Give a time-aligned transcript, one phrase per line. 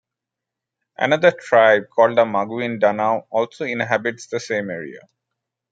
[0.97, 5.01] Another tribe called the Maguindanao also inhabits the same area.